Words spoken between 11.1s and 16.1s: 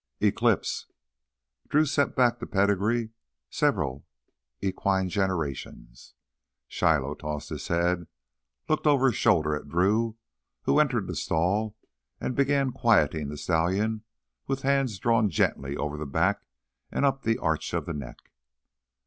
stall and began quieting the stallion with hands drawn gently over the